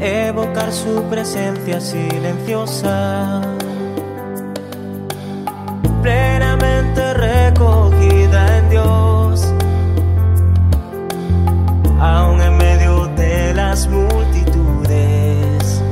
[0.00, 3.42] evocar su presencia silenciosa,
[6.02, 9.46] plenamente recogida en Dios,
[12.00, 15.82] aún en medio de las multitudes,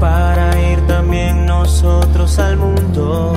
[0.00, 3.34] para ir también nosotros al mundo.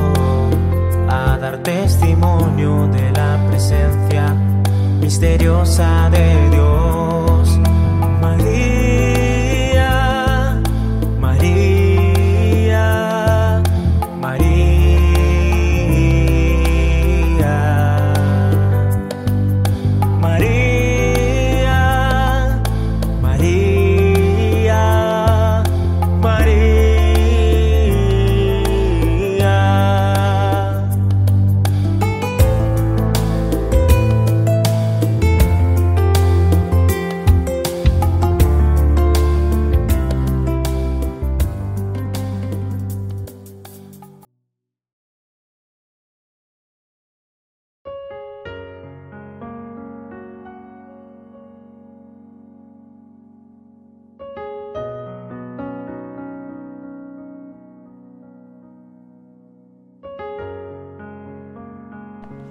[1.08, 4.34] A dar testimonio de la presencia
[5.00, 6.55] misteriosa de Dios.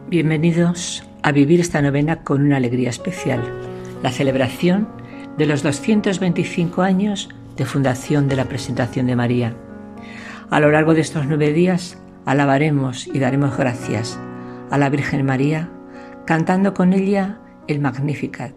[0.06, 3.42] Bienvenidos a vivir esta novena con una alegría especial,
[4.02, 4.86] la celebración
[5.38, 9.56] de los 225 años de fundación de la presentación de María.
[10.50, 14.20] A lo largo de estos nueve días alabaremos y daremos gracias
[14.70, 15.70] a la Virgen María,
[16.26, 18.54] cantando con ella el Magnificat,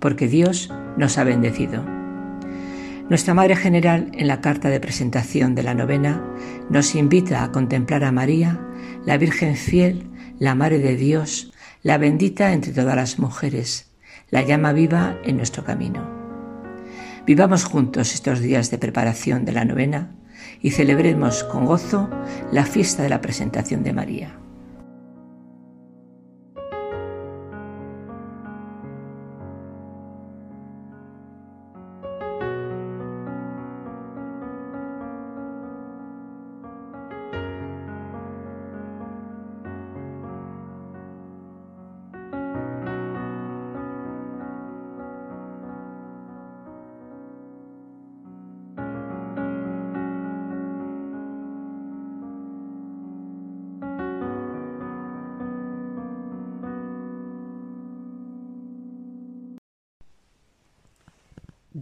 [0.00, 1.82] porque Dios nos ha bendecido.
[3.08, 6.22] Nuestra Madre General en la carta de presentación de la novena
[6.68, 8.60] nos invita a contemplar a María,
[9.06, 10.09] la Virgen fiel,
[10.40, 11.52] la Madre de Dios,
[11.82, 13.92] la bendita entre todas las mujeres,
[14.30, 16.08] la llama viva en nuestro camino.
[17.26, 20.16] Vivamos juntos estos días de preparación de la novena
[20.62, 22.08] y celebremos con gozo
[22.52, 24.38] la fiesta de la presentación de María.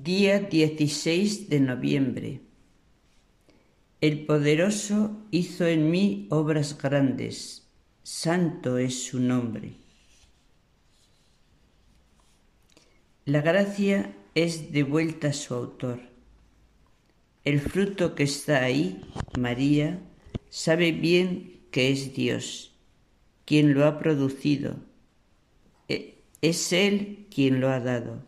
[0.08, 2.40] Día 16 de noviembre.
[4.00, 7.68] El poderoso hizo en mí obras grandes,
[8.04, 9.74] santo es su nombre.
[13.26, 16.00] La gracia es devuelta a su autor.
[17.44, 19.02] El fruto que está ahí,
[19.38, 20.00] María,
[20.48, 22.72] sabe bien que es Dios,
[23.44, 24.76] quien lo ha producido.
[25.86, 28.27] E- Es Él quien lo ha dado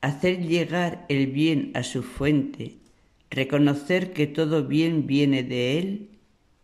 [0.00, 2.76] hacer llegar el bien a su fuente,
[3.30, 6.08] reconocer que todo bien viene de Él,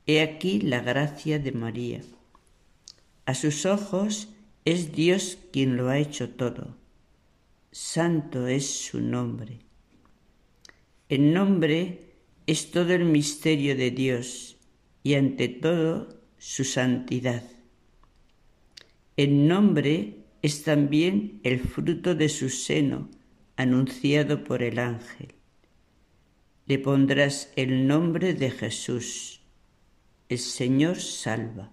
[0.07, 2.03] he aquí la gracia de María.
[3.27, 4.29] A sus ojos
[4.65, 6.77] es Dios quien lo ha hecho todo.
[7.71, 9.61] Santo es su nombre.
[11.09, 12.01] El nombre
[12.47, 14.57] es todo el misterio de Dios
[15.03, 16.09] y ante todo
[16.39, 17.43] su santidad.
[19.17, 23.09] El nombre es también el fruto de su seno,
[23.57, 25.35] anunciado por el ángel.
[26.67, 29.41] Le pondrás el nombre de Jesús.
[30.29, 31.73] El Señor salva.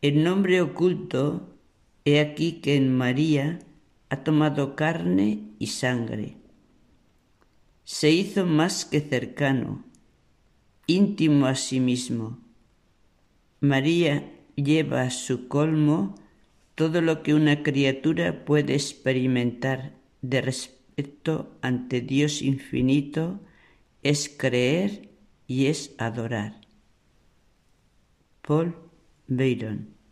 [0.00, 1.56] El nombre oculto,
[2.04, 3.60] he aquí que en María
[4.08, 6.36] ha tomado carne y sangre.
[7.84, 9.84] Se hizo más que cercano,
[10.86, 12.40] íntimo a sí mismo.
[13.60, 16.14] María lleva a su colmo
[16.74, 23.40] todo lo que una criatura puede experimentar de respeto ante Dios infinito
[24.02, 25.10] es creer
[25.46, 26.60] y es adorar.
[28.40, 28.74] Paul
[29.28, 30.02] Byron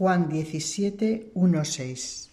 [0.00, 2.30] Juan 17, 1, 6.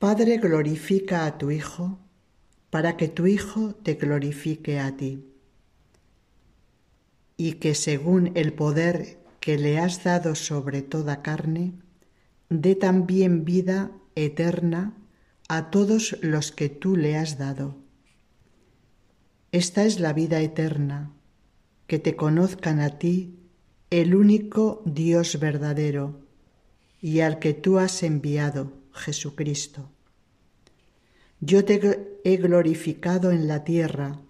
[0.00, 1.96] Padre, glorifica a tu Hijo,
[2.70, 5.31] para que tu Hijo te glorifique a ti,
[7.36, 11.74] y que según el poder que le has dado sobre toda carne,
[12.48, 14.94] dé también vida eterna
[15.48, 17.76] a todos los que tú le has dado.
[19.50, 21.12] Esta es la vida eterna,
[21.86, 23.38] que te conozcan a ti,
[23.90, 26.20] el único Dios verdadero,
[27.00, 29.90] y al que tú has enviado, Jesucristo.
[31.40, 34.20] Yo te he glorificado en la tierra,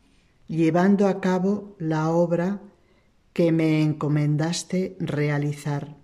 [0.48, 2.62] llevando a cabo la obra
[3.32, 5.96] que me encomendaste realizar.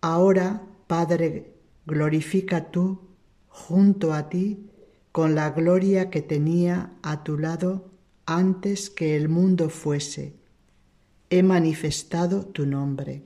[0.00, 1.54] Ahora, Padre,
[1.86, 3.00] glorifica tú
[3.48, 4.68] junto a ti
[5.10, 7.90] con la gloria que tenía a tu lado
[8.26, 10.34] antes que el mundo fuese.
[11.30, 13.22] He manifestado tu nombre.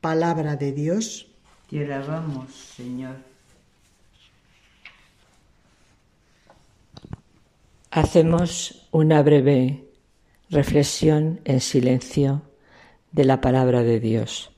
[0.00, 1.28] Palabra de Dios.
[1.68, 3.16] Te alabamos, Señor.
[7.90, 9.87] Hacemos una breve
[10.50, 12.42] reflexión en silencio
[13.12, 14.57] de la palabra de Dios.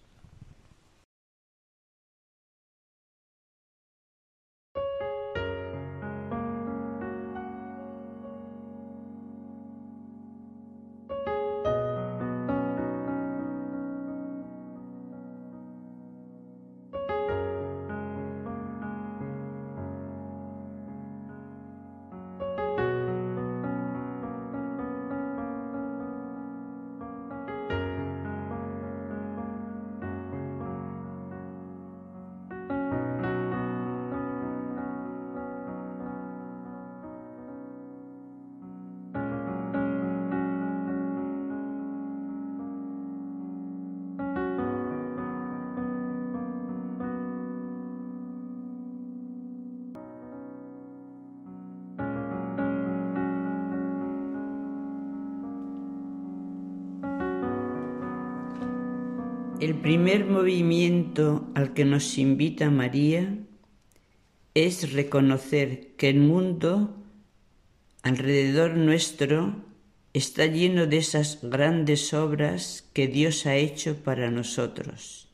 [59.60, 63.36] El primer movimiento al que nos invita María
[64.54, 66.96] es reconocer que el mundo
[68.02, 69.62] alrededor nuestro
[70.14, 75.28] está lleno de esas grandes obras que Dios ha hecho para nosotros.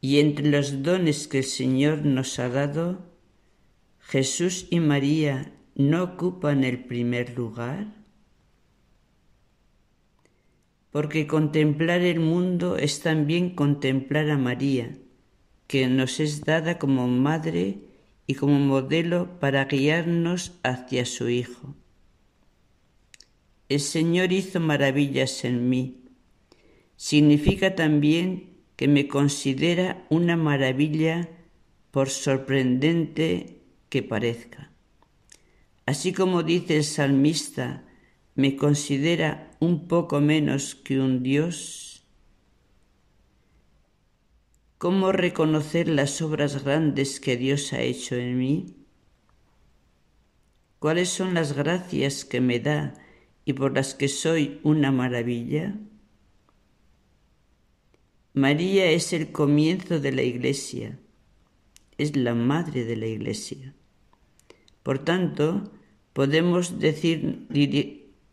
[0.00, 3.06] Y entre los dones que el Señor nos ha dado,
[4.00, 7.97] Jesús y María no ocupan el primer lugar.
[10.98, 14.98] Porque contemplar el mundo es también contemplar a María,
[15.68, 17.78] que nos es dada como madre
[18.26, 21.76] y como modelo para guiarnos hacia su Hijo.
[23.68, 26.02] El Señor hizo maravillas en mí.
[26.96, 31.28] Significa también que me considera una maravilla
[31.92, 34.72] por sorprendente que parezca.
[35.86, 37.84] Así como dice el salmista,
[38.38, 42.06] me considera un poco menos que un Dios?
[44.78, 48.76] ¿Cómo reconocer las obras grandes que Dios ha hecho en mí?
[50.78, 52.94] ¿Cuáles son las gracias que me da
[53.44, 55.74] y por las que soy una maravilla?
[58.34, 61.00] María es el comienzo de la Iglesia,
[61.96, 63.74] es la madre de la Iglesia.
[64.84, 65.72] Por tanto,
[66.12, 67.48] podemos decir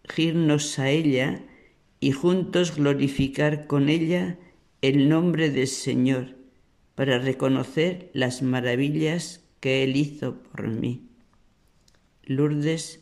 [0.06, 1.42] dirigirnos a ella
[2.00, 4.38] y juntos glorificar con ella
[4.82, 6.36] el nombre del Señor
[6.94, 11.10] para reconocer las maravillas que Él hizo por mí.
[12.24, 13.02] Lourdes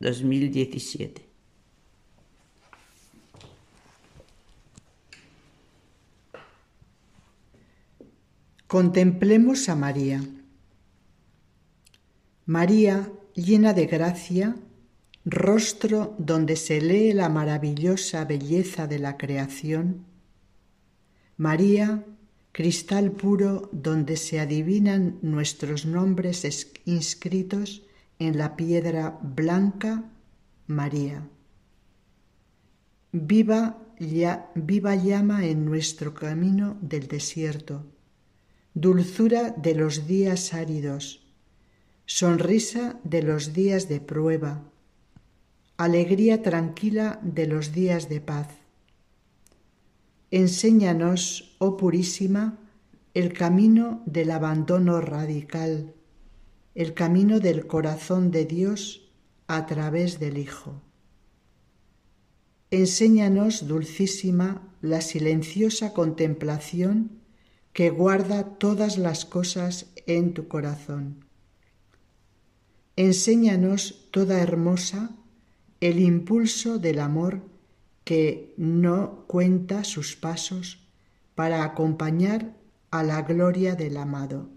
[0.00, 1.28] 2017
[8.66, 10.20] Contemplemos a María.
[12.44, 14.56] María, llena de gracia,
[15.24, 20.04] rostro donde se lee la maravillosa belleza de la creación,
[21.36, 22.04] María,
[22.52, 26.44] cristal puro donde se adivinan nuestros nombres
[26.84, 27.82] inscritos
[28.18, 30.04] en la piedra blanca,
[30.66, 31.28] María.
[33.10, 37.86] Viva, ya, viva llama en nuestro camino del desierto,
[38.74, 41.26] dulzura de los días áridos,
[42.06, 44.62] sonrisa de los días de prueba,
[45.76, 48.48] alegría tranquila de los días de paz.
[50.30, 52.58] Enséñanos, oh Purísima,
[53.12, 55.94] el camino del abandono radical,
[56.74, 59.12] el camino del corazón de Dios
[59.46, 60.80] a través del Hijo.
[62.70, 67.20] Enséñanos, Dulcísima, la silenciosa contemplación
[67.72, 71.24] que guarda todas las cosas en tu corazón.
[72.96, 75.10] Enséñanos, toda hermosa,
[75.80, 77.42] el impulso del amor
[78.04, 80.86] que no cuenta sus pasos
[81.34, 82.54] para acompañar
[82.90, 84.48] a la gloria del amado.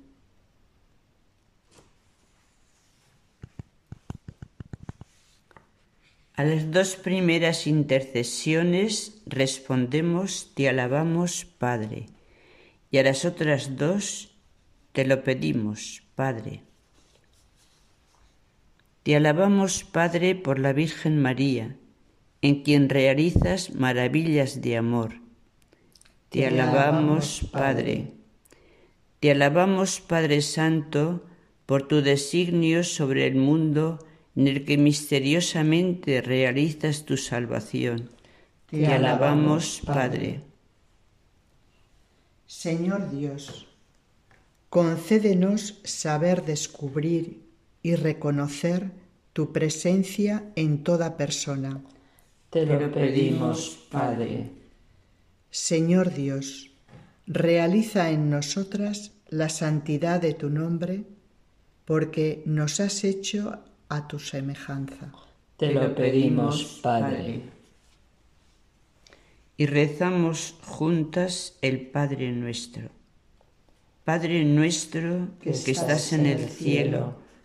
[6.36, 12.05] A las dos primeras intercesiones respondemos Te alabamos, Padre,
[12.91, 14.38] y a las otras dos
[14.91, 16.66] Te lo pedimos, Padre.
[19.07, 21.77] Te alabamos, Padre, por la Virgen María,
[22.41, 25.21] en quien realizas maravillas de amor.
[26.27, 28.11] Te, alabamos, Padre.
[29.21, 31.23] Te alabamos, Padre Santo,
[31.65, 38.09] por tu designio sobre el mundo en el que misteriosamente realizas tu salvación.
[38.65, 40.41] Te, alabamos, Padre.
[42.45, 43.69] Señor Dios,
[44.69, 47.47] concédenos saber descubrir
[47.88, 48.91] y reconocer
[49.32, 51.82] tu presencia en toda persona.
[52.50, 54.50] Te lo pedimos, Padre.
[55.50, 56.72] Señor Dios,
[57.27, 61.06] realiza en nosotras la santidad de tu nombre,
[61.86, 65.13] porque nos has hecho a tu semejanza.
[65.56, 67.44] Te lo pedimos, Padre.
[69.56, 72.89] Y rezamos juntas el Padre nuestro.
[74.03, 77.26] Padre nuestro que, estás en el cielo,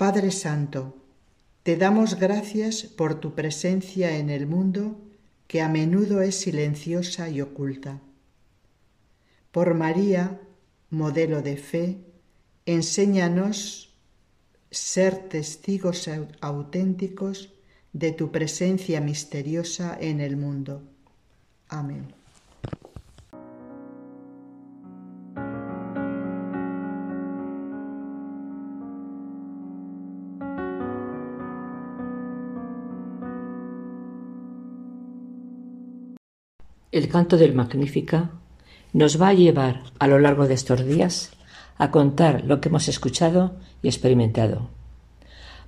[0.00, 0.96] Padre Santo,
[1.62, 4.98] te damos gracias por tu presencia en el mundo
[5.46, 8.00] que a menudo es silenciosa y oculta.
[9.52, 10.40] Por María,
[10.88, 11.98] modelo de fe,
[12.64, 13.94] enséñanos
[14.70, 16.08] ser testigos
[16.40, 17.52] auténticos
[17.92, 20.82] de tu presencia misteriosa en el mundo.
[21.68, 22.19] Amén.
[36.92, 38.32] El canto del Magnífica
[38.92, 41.30] nos va a llevar a lo largo de estos días
[41.78, 44.70] a contar lo que hemos escuchado y experimentado.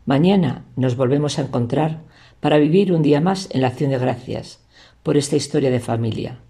[0.05, 2.03] Mañana nos volvemos a encontrar
[2.41, 4.65] para vivir un día más en la acción de gracias
[5.05, 6.41] por esta historia de familia.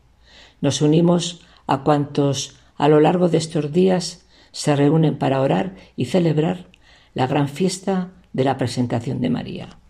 [0.62, 6.06] Nos unimos a cuantos a lo largo de estos días se reúnen para orar y
[6.06, 6.68] celebrar
[7.12, 9.81] la gran fiesta de la presentación de María.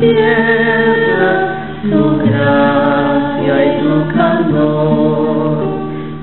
[0.00, 1.32] Tierra,
[1.82, 5.58] tu gracia y tu calor,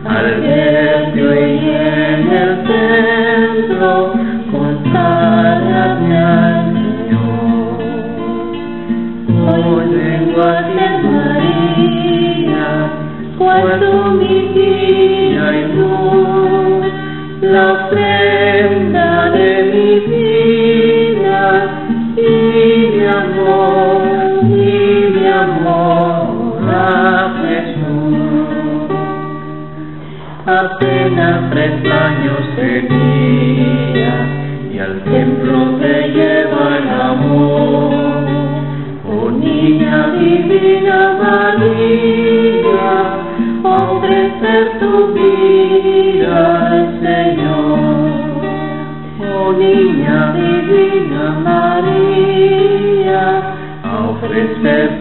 [0.06, 4.14] al verte hoy en el templo,
[4.52, 7.78] consagrarme al Señor.
[9.48, 12.68] Hoy vengo a ser María,
[13.38, 16.86] cuando mi vida y luz,
[17.42, 20.21] la ofrenda de mi vida
[30.52, 34.14] Apenas tres años tenía
[34.74, 37.94] y al templo te lleva el amor.
[39.10, 42.92] Oh niña divina María,
[43.64, 47.80] ofrecer tu vida al Señor.
[49.34, 53.24] Oh niña divina María,
[54.10, 55.01] ofrecer